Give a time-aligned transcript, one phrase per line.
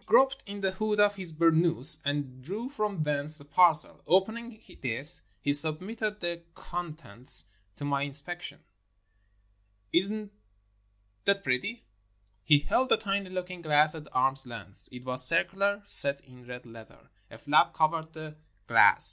[0.00, 4.02] He groped in the hood of his burnous, and drew from thence a parcel.
[4.08, 7.44] Opening this, he submitted the con tents
[7.76, 8.64] to my inspection.
[9.92, 10.32] "Is n't
[11.26, 11.84] that pretty?"—
[12.52, 14.88] He held a tiny looking glass at arm's length.
[14.90, 18.34] It was circular— set in red leather;— a flap covered the
[18.66, 19.12] glass.